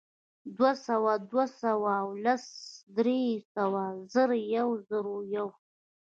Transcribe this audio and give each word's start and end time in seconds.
دوهسوه، 0.57 1.13
دوه 1.31 1.45
سوه 1.61 1.91
او 2.01 2.09
لس، 2.25 2.45
درې 2.97 3.21
سوه، 3.53 3.83
زر، 4.13 4.29
یوزرویو 4.55 5.47